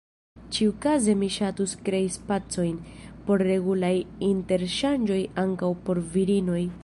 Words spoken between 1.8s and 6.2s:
krei spacojn por regulaj interŝanĝoj ankaŭ por